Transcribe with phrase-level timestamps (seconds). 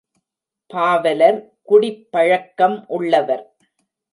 [0.69, 1.37] பாவலர்
[1.63, 3.45] குடிப்பழக்கம் உள்ளவர்.